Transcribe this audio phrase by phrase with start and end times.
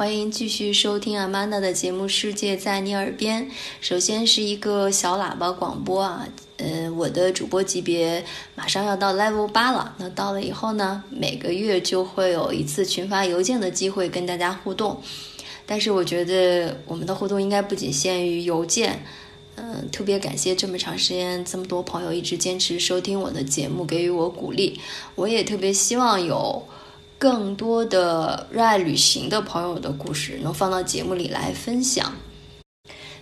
[0.00, 3.44] 欢迎继续收听阿曼达的节目《世界在你耳边》。
[3.82, 8.24] 首先是一个小喇叭广播啊，呃，我的主播级别
[8.54, 9.94] 马上要到 Level 八了。
[9.98, 15.02] 那到了以后呢，每个月就会有一次群发邮件的机会跟大家互动。
[15.66, 19.04] 但是我觉得我们的互动应该不仅限于邮件。
[19.56, 24.80] 嗯，特别感谢这么长时间这么多朋友一直坚持收听我的节目，给予我鼓励。
[25.16, 26.62] 我也特别希望有。
[27.20, 32.14] 更多的热爱旅行的朋友的故事能放到节目里来分享，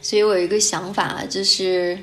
[0.01, 1.99] 所以我有一个想法，就是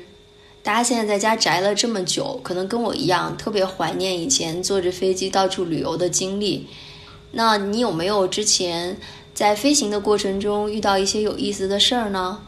[0.62, 6.68] 大家现在在家宅了这么久，可能跟我一样特别怀念以前坐着飞机到处旅游的经历。
[7.32, 8.98] 那你有没有之前
[9.32, 12.42] 在飞行的过程中遇到一些有意思的事儿呢？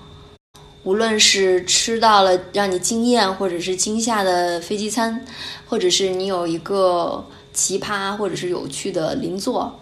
[0.83, 5.25] 无论是吃到了让你惊艳或者是惊吓的飞机餐，
[5.67, 7.25] 或者是你有一个。
[7.59, 9.81] 奇葩或者是有趣的邻座，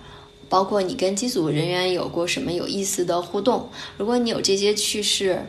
[0.48, 3.68] 包括你跟机组人员有过什么有意思的互动？
[3.98, 5.42] 如果你有这些趣事，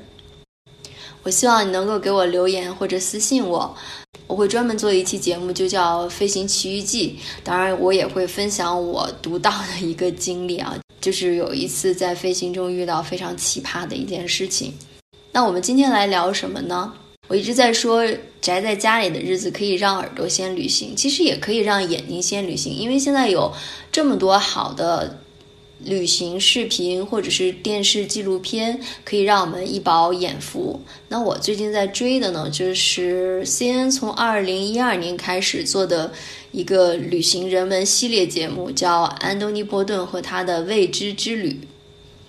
[1.23, 3.73] 我希望你能够给我留言或者私信我，
[4.27, 7.17] 我会专门做一期节目，就叫《飞行奇遇记》。
[7.45, 14.73] 当然，我也会分享我独到的一个经历啊，就是有一次在飞行中遇到非常奇葩的一件事情。
[15.31, 16.93] 那我们今天来聊什么呢？
[17.27, 18.05] 我一直在说，
[18.39, 23.53] 宅在家里的日子可以让耳朵先旅行，其实也可以让眼睛先旅行，因为现在有
[23.91, 25.19] 这么多好的
[25.83, 30.81] 旅行视频或者是电视纪录片，可以让我们一饱眼福。
[31.09, 36.13] 那我最近在追的呢，就是 C N 从二零一二年开始做的
[36.51, 41.49] 一个旅行人文系列节目，叫《安东尼·波顿和他的未知之旅》。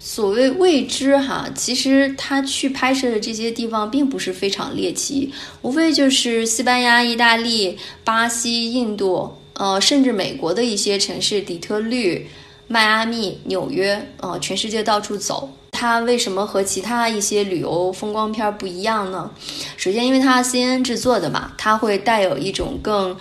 [0.01, 5.33] 所谓未知哈，其实他去拍摄的这些地方并不是非常猎奇，
[5.63, 12.29] 无非就是西班牙、意大利、巴西、印度，呃，甚至美国的一些城市，底特律、
[12.69, 15.51] 迈阿密、纽约，呃，全世界到处走。
[15.73, 19.31] 他为什么和其他一些旅游风光片不一样呢？
[19.77, 23.17] 首先，因为他 CNN 制作的嘛，他会带有一种更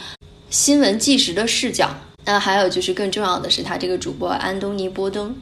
[0.50, 1.90] 新闻纪实的视角。
[2.26, 5.36] 那还有就是更重要的是，他这个主播安东尼·波登。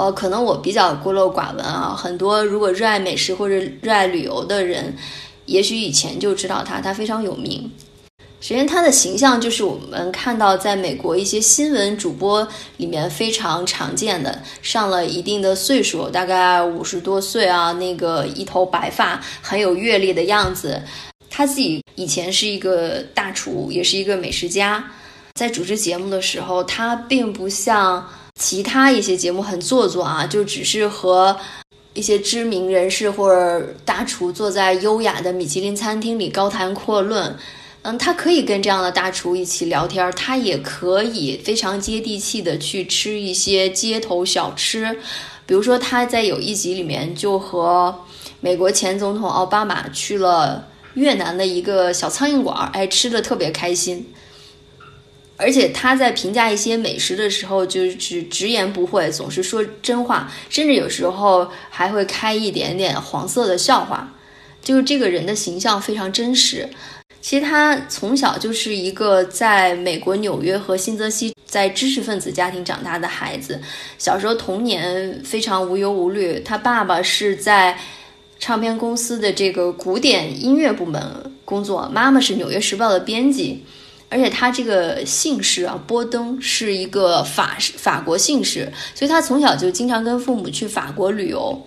[0.00, 1.94] 呃，可能我比较孤陋寡闻啊。
[1.94, 4.96] 很多如果热爱美食或者热爱旅游的人，
[5.44, 7.70] 也许以前就知道他，他非常有名。
[8.40, 20.80] 首先，他的形象就是我们看到在美国一些新闻主播里面非常常见的，上了一定的岁数，大概五十多岁啊，那个一头白发，很有阅历的样子。
[21.28, 24.82] 他自己以前是一个大厨，也是一个美食家。
[25.34, 28.08] 在主持节目的时候，他并不像。
[28.40, 31.36] 其他一些节目很做作啊，就只是和
[31.92, 37.36] 一些知名人士或者大厨坐在优雅的米其林餐厅里高谈阔论。
[37.82, 44.98] 嗯，他可以跟这样的大厨一起聊天，他也可以非常接地气的去吃一些街头小吃。
[45.46, 47.94] 比如说，他在有一集里面就和
[48.40, 54.06] 美国前总统奥巴马去了越南的一个小苍蝇馆，哎，吃的特别开心。
[55.40, 64.12] 而且他在评价一些美食的时候，就是直言不讳，总是说真话，甚至有时候还会开一点点黄色的笑话。
[64.62, 66.68] 就是这个人的形象非常真实。
[67.22, 73.60] 其实他从小就是一个在美国纽约和新泽西在知识分子家庭长大的孩子。
[73.98, 76.40] 小时候童年非常无忧无虑。
[76.40, 77.78] 他爸爸是在
[78.38, 81.02] 唱片公司的这个古典音乐部门
[81.44, 83.64] 工作，妈妈是《纽约时报》的编辑。
[84.10, 91.66] 而且他这个姓氏啊，波登是一个法法国姓氏，所以他从小就经常跟父母去法国旅游，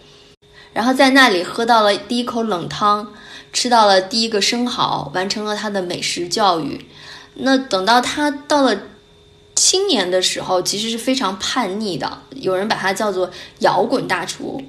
[0.74, 3.14] 然后在那里喝到了第一口冷汤，
[3.54, 6.86] 吃到了第一个生蚝，完成了他的美食教育。
[7.36, 8.78] 那等到他到了
[9.56, 14.62] 青年的时候，其实是非常叛逆的，有人把他叫做摇滚大厨。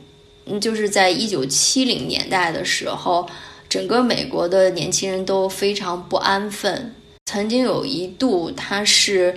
[0.47, 3.29] 嗯，就是在一九七零年代的时候，
[3.69, 6.95] 整个美国的年轻人都非常不安分。
[7.27, 9.35] 曾经有一度，他是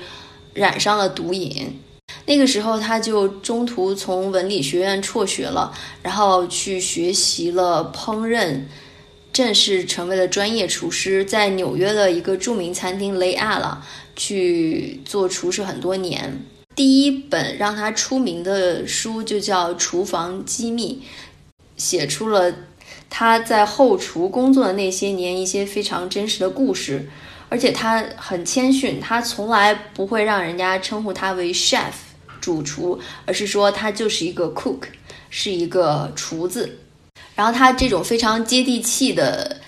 [0.54, 1.80] 染上了毒瘾，
[2.26, 5.74] 那个时候他就中途从文理学院辍学了，
[6.04, 8.62] 然后去学习了烹饪，
[9.32, 13.84] 正式成为了专业厨师，在纽约的一个著名餐厅雷亚了
[14.16, 16.42] 去做厨师很多年。
[16.76, 21.02] 第一本让他出名的书就叫《厨房机密》，
[21.76, 22.54] 写出了
[23.10, 27.10] 他在后厨工作的那些年一些非常真实的故事。
[27.50, 31.94] 而且他很谦逊，他从来不会让人家称呼他为 chef
[32.42, 34.84] 主厨，而是说他就是一个 cook，
[35.30, 36.78] 是一个厨子。
[37.36, 39.60] 然后他这种非常接地气的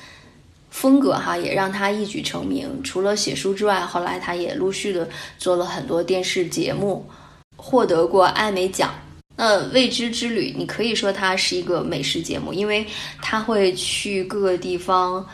[0.72, 2.82] 风格，哈，也让他一举成名。
[2.84, 7.08] 除了写书之外，后来他也陆续的做了很多电视节目，
[7.56, 8.94] 获得过艾美奖。
[9.36, 12.86] 那《未知之旅》，你可以说它是一个美食节目，因为
[13.22, 15.26] 它会去各个地方、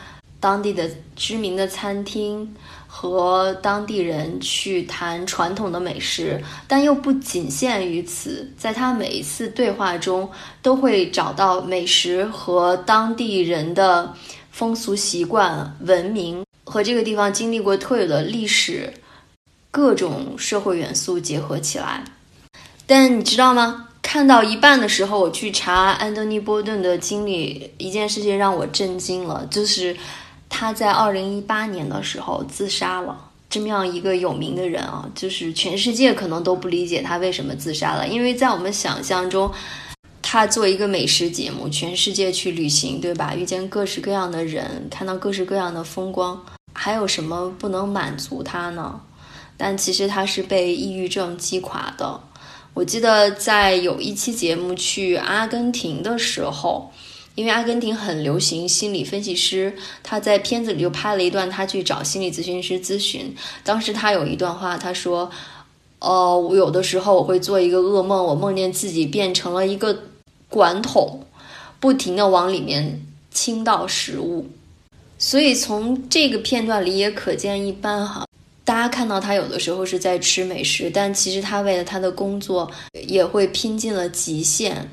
[0.46, 2.54] 当地的知名的餐厅
[2.86, 10.30] 和当地人去谈传统的美食，但又不仅限于此，在他每一次对话中
[10.62, 14.14] 都会找到美食和当地人的
[14.52, 18.94] 风俗习惯、文明和这个地方经历过特有的历史
[19.72, 22.04] 各种社会元素结合起来。
[22.86, 23.88] 但你知道吗？
[24.00, 29.96] 看到一半的时候，我去查安东尼·波顿的经历，一件事情让我震惊了，就是
[30.48, 33.30] 他在二零一八年的时候自杀了。
[33.48, 39.50] 这么样一个有名的人啊，就是全世界可能都不理解他为什么自杀了，因为在我们想象中，
[40.20, 43.34] 他做一个美食节目，全世界去旅行，对吧？
[43.36, 49.00] 遇见各式各样的人，看到各式各样的风光，还有什么不能满足他呢？
[49.56, 52.20] 但其实他是被抑郁症击垮的。
[52.74, 56.92] 我记得在有一期节目去阿根廷的时候，
[57.36, 59.72] 因为阿根廷很流行心理分析师，
[60.02, 63.32] 他在片子里就拍了一段他去找心理咨询师咨询。
[63.62, 65.30] 当时他有一段话，他说
[66.00, 69.96] ：“哦，我有的时候我会做一个噩梦，我梦见自己变成了一个
[70.48, 71.20] 管桶，
[71.78, 74.46] 不停的往里面倾倒食物。”
[75.18, 78.26] 所以从这个片段里也可见一斑哈。
[78.64, 82.68] 大家看到他有的时候是在吃美食，但其实他为了他的工作
[83.06, 84.90] 也会拼尽了极限，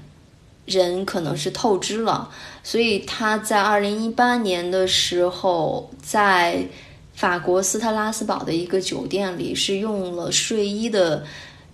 [0.66, 2.30] 人可能是透支了。
[2.64, 6.68] 所以他在二零一八年的时候，在
[7.14, 11.26] 法国斯特拉斯堡的一个酒店里，是用了睡衣的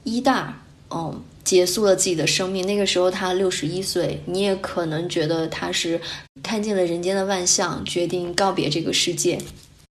[0.04, 0.54] 衣袋，
[0.90, 2.66] 嗯，结束了自己的生命。
[2.68, 6.02] 那个时候他六十一岁，你也可能觉得他是
[6.44, 9.40] 看尽了人间的万象，决定告别这个世界。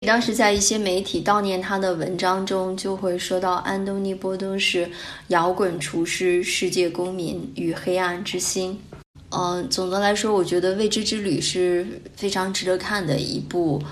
[0.06, 4.90] 当时在一些媒体悼念他的文章中，就会说到安东尼·波登是
[5.28, 8.80] 摇滚厨师、世界公民与黑暗之心。
[9.28, 13.82] 嗯，总的来说，我觉得《未知之旅》是非常值得看的一部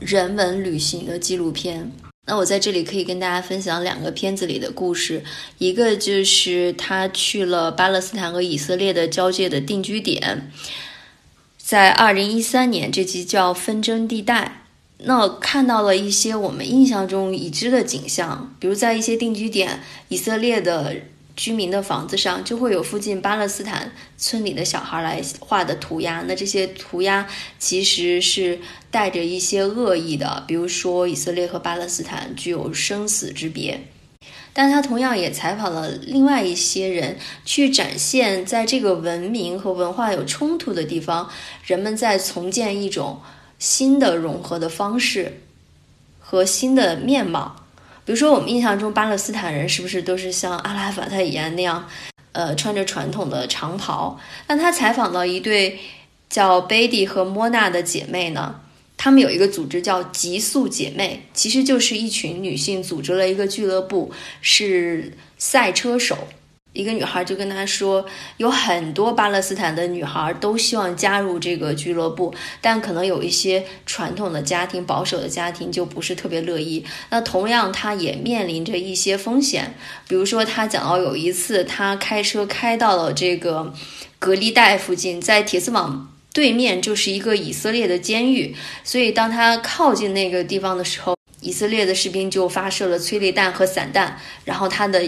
[0.00, 1.92] 人文旅行的纪录片。
[2.26, 5.22] 那我在这里可以跟大家分享两个片子里的故事，
[5.58, 10.50] 一个就是他去了巴勒斯坦和以色列的交界的定居点，
[11.56, 14.56] 在二零一三年，这集叫《纷争地带》。
[15.04, 20.94] 那看到了一些我们印象中已知的景象，比如在一些定居点，以色列的
[21.34, 26.22] 居民的房子上就会有附近巴勒斯坦村里的小孩来画的涂鸦。
[26.28, 27.26] 那这些涂鸦
[27.58, 28.60] 其实是
[28.90, 33.80] 带着一些恶意的，比如说以色列和巴勒斯坦具有生死之别。
[34.52, 41.28] 但他同样也采访了另外一些人，去展现在这个文明和文化有冲突的地方，
[41.64, 43.20] 人们在重建一种。
[43.62, 45.40] 新的融合的方式
[46.18, 47.54] 和新的面貌，
[48.04, 51.88] 比如说我们印象中巴勒斯坦人是不是都是像阿拉法特一样那样，
[52.32, 54.18] 呃，穿着传统的长袍？
[54.48, 55.78] 那他采访到一对
[56.28, 58.60] 叫贝蒂和莫娜的姐妹呢，
[58.96, 64.10] 她们有一个组织叫极速姐妹，其实就是一群女性组织了一个俱乐部，
[64.40, 66.18] 是赛车手。
[66.72, 68.06] 一个女孩就跟他说，
[68.38, 76.82] 有很多巴勒斯坦的女孩都希望加入这个俱乐部，但可能有一些传统的家庭、保守的家庭就不是特别乐意。
[77.10, 79.74] 那同样，他也面临着一些风险，
[80.08, 83.74] 比如说，他讲到有一次，他开车开到了这个
[84.18, 95.02] 隔离带附近，在铁丝网对面就是一个以色列的监狱，所以当他靠近那个地方的时候，以色列的士兵就发射了催泪弹和散弹，然后他的。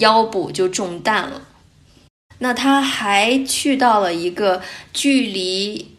[0.00, 1.46] 腰部就中弹了。
[2.40, 5.96] 那他还去到了一个距离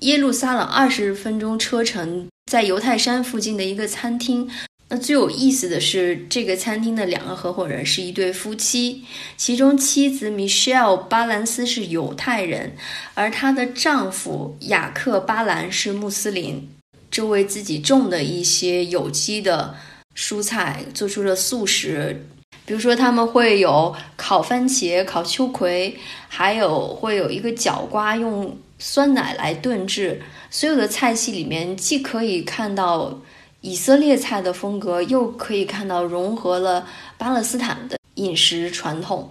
[0.00, 4.50] 耶路撒冷二十分钟车程，在犹太山附近的一个餐厅。
[4.88, 9.04] 那最有意思的是，这个餐厅的两个合伙人是一对夫妻，
[9.36, 12.76] 其中妻子 Michelle 巴兰斯是犹太人，
[13.14, 16.68] 而她的丈夫雅克巴兰是穆斯林，
[17.10, 19.74] 就为自己种的一些有机的
[20.14, 22.26] 蔬菜做出了素食。
[22.66, 25.96] 比如说，他们会有烤番茄、烤秋葵，
[26.28, 30.20] 还有会有一个角瓜，用酸奶来炖制。
[30.50, 33.18] 所有的菜系里面，既可以看到
[33.60, 36.86] 以色列菜的风格，又可以看到融合了
[37.18, 39.30] 巴勒斯坦的饮食传统。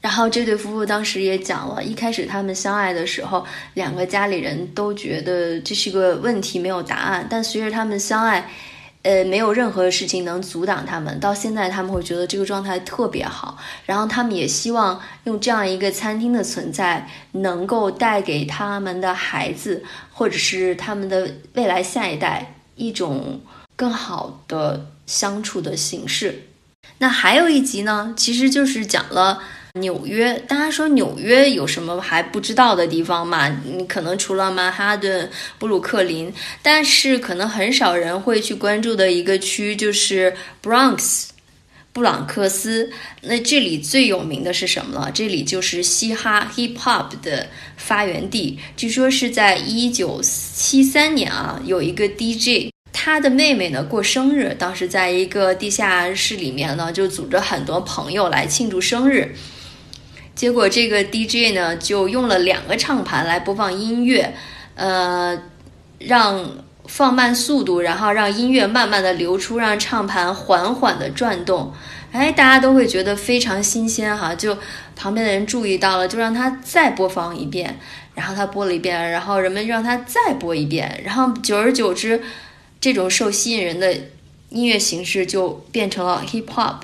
[0.00, 7.26] 然后，这对夫妇当时也讲了，一开始他们相爱的时候，两个家里人都觉得这是个问题，没有答案。
[7.30, 8.46] 但随着他们相爱，
[9.04, 11.20] 呃，没有任何事情能阻挡他们。
[11.20, 13.58] 到现在，他们会觉得这个状态特别好。
[13.84, 23.40] 然后，他们也希望用这样一个餐厅的存在，能够带给他们的孩子，或者是他们的未来下一代一种
[23.76, 26.46] 更好的相处的形式。
[26.96, 29.42] 那还有一集呢，其实就是讲了
[29.80, 33.48] 纽约，大家说纽约有什么还不知道的地方吗？
[33.66, 35.28] 你可能除了曼哈顿、
[35.58, 41.30] 布鲁克林，但是可能很少人会去关注的一个区就是 Bronx，
[41.92, 42.88] 布朗克斯。
[43.22, 45.10] 那这里最有名的是什么了？
[45.12, 48.56] 这里就是嘻哈 Hip Hop 的发源地。
[48.76, 52.70] 据说是在一九七三年啊，有一个 DJ。
[52.92, 59.34] 他的妹妹呢过生日，当时在一个地下室里面呢，就组织很多朋友来庆祝生日。
[60.34, 64.34] 结果这个 DJ 呢就用了两个唱盘来播放音乐，
[64.74, 65.38] 呃，
[65.98, 66.44] 让
[66.86, 71.72] 放慢速度，然后让音乐慢慢的流出，让唱盘缓缓的转动。
[72.12, 74.56] 哎，大家都会觉得非常新鲜哈，就
[74.94, 77.78] 旁边的人注意到了，就让他再播放一遍。
[78.14, 82.22] 然后他播了一遍，然后人们让他再播一遍，然后久而久之。
[82.80, 83.96] 这种受吸引人的
[84.50, 86.74] 音乐形式就变成了 hip hop。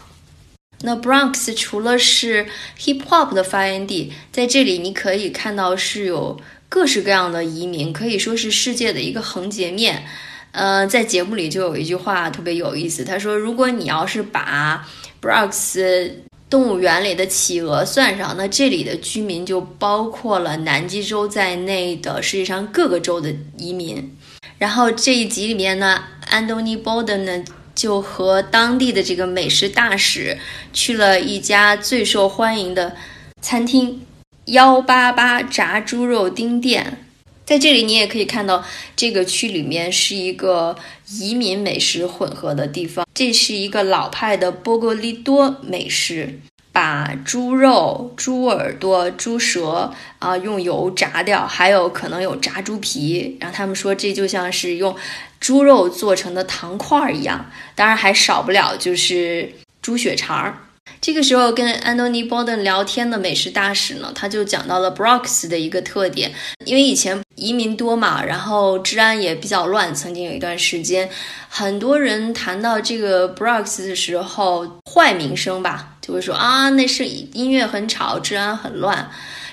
[0.83, 2.47] 那 Bronx 除了是
[2.79, 10.05] hip hop 的发源地，在这里你可以看到是有各式各样的移民，可以说是世界的一个横截面。
[10.53, 14.85] 呃，在节目里就有一句话特别有意思，他说：“如果你要是把
[15.23, 16.11] Bronx
[16.49, 24.17] 动物园里的企鹅算上，那这里的居民就包括了南极洲在内的世界上各个州的移民。”
[24.59, 27.45] 然后这一集里面呢，安东尼·波登呢
[27.81, 30.37] 就和当地的这个美食大使
[30.75, 32.95] 去了一家最受欢迎的
[33.41, 34.03] 餐厅——
[34.45, 37.07] 幺八八炸猪肉丁店。
[37.47, 38.63] 在这里，你也可以看到
[38.95, 40.77] 这个区里面是一个
[41.09, 43.07] 移民美食混合的地方。
[43.15, 46.39] 这是一个老派的波哥利多美食。
[46.73, 53.37] 把猪肉、猪耳朵、猪舌啊用油炸掉，还有可能有炸猪皮。
[53.41, 54.95] 然后他们说这就像是用
[55.41, 57.51] 猪肉做成的糖块儿一样。
[57.75, 60.59] 当然还少不了就是猪血肠儿。
[61.01, 66.31] 这个时候跟安东尼·波登聊天的美食大使呢，他就讲到了 Bronx 的一个特点，
[66.67, 69.95] 因为以前移民多嘛，然后治安也比较乱。
[69.95, 71.09] 曾经有一段时间，
[71.49, 75.95] 很多人谈到这个 Bronx 的时候，坏名声吧。
[76.03, 79.11] 就会说啊，那是音乐很吵，治安很乱，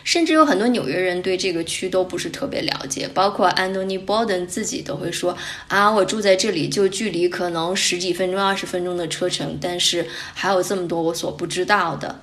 [0.07, 5.37] 甚至有很多纽约人对这个区都不是特别了解，包括安东尼·波登自己都会说
[5.67, 12.21] 啊，我住在这里就距离可能十几分钟、二十分钟的车程，但是还有这么多我所不知道的。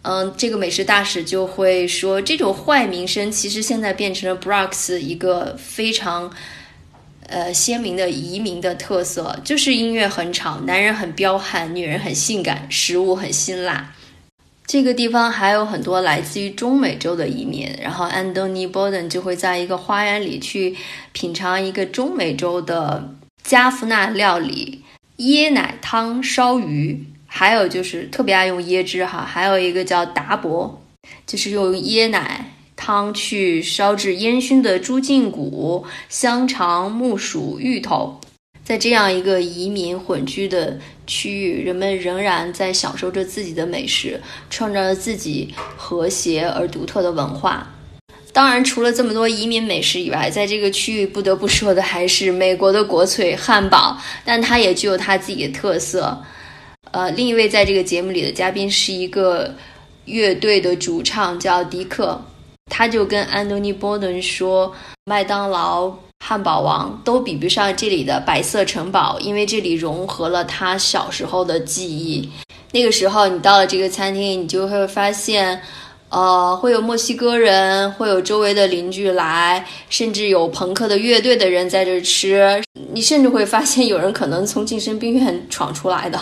[0.00, 6.32] 嗯，这个美食大使就会说，这种坏名声其实现在变成了 Bronx 一个非常。
[7.28, 13.92] 呃，鲜明的移民的特色就是音乐很吵，男人很彪悍，女人很性感，食物很辛辣。
[14.66, 20.76] 这个地方还有很多来自于中美洲的移民，然后安东尼·波登就会在一个花园里去
[21.12, 24.82] 品尝一个中美洲的加夫纳料理——
[25.18, 30.82] 椰奶汤烧鱼，还有就是特别爱用椰汁哈，还有一个叫达博，
[31.26, 32.52] 就是用椰奶。
[32.78, 38.20] 汤去烧制烟熏的猪胫骨、香肠、木薯、芋头，
[38.66, 44.20] 在这样一个移民混居的区域，人们仍然在享受着自己的美食，
[44.50, 47.72] 创造着自己和谐而独特的文化。
[48.32, 56.20] 当然，除了这么多移民美食以外，在这个区域不得不说的还是美国的国粹汉堡，但它也具有它自己的特色。
[56.90, 59.54] 呃，另一位在这个节目里的嘉宾是一个
[60.06, 62.20] 乐队的主唱，叫迪克。
[62.68, 64.74] 他就跟安东尼·波顿说
[65.06, 65.96] ：“麦当劳、
[66.28, 72.28] 汉堡王都比不上这里的白色城堡，因为这里融合了他小时候的记忆。
[72.72, 75.62] 那个时候，你到了这个餐厅，你就会发现，
[76.08, 82.60] 呃，会有墨西哥人，会有周围的邻居来，甚至有朋克的乐队的人在这吃。
[82.92, 86.20] 你甚至会发现，有人可能从精神病院闯出来的。”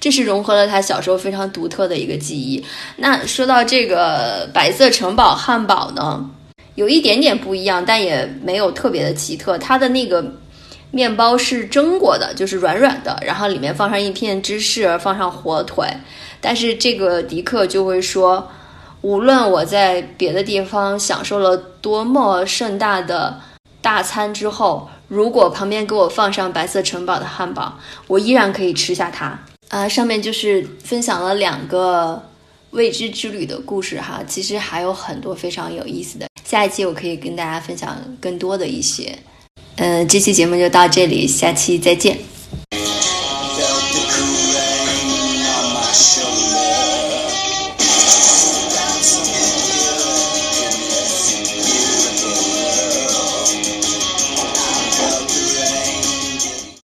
[0.00, 2.64] 这是融合了他小时候非常独特的一个记忆。
[2.96, 6.30] 那说到这个白色城堡汉堡呢，
[6.76, 9.58] 有一点点不一样，但也没有特别的奇特。
[9.58, 10.24] 它的那个
[10.92, 15.86] 面包是蒸过的，就是软软的，然后里面放上一片芝士，放上火腿。
[16.40, 18.48] 但是这个迪克就会说，
[19.00, 23.40] 无论我在别的地方享受了多么盛大的
[23.80, 29.38] 大餐之后，如果旁边给我放上白色城堡的汉堡，我依然可以吃下它。
[29.68, 32.22] 啊，上面就是分享了两个
[32.70, 36.26] 未知之旅的故事哈，其实还有很多非常有意思的。
[36.46, 39.18] 下一期我可以跟大家分享更多的一些。
[39.78, 42.16] 嗯，这期节目就到这里，下期再见。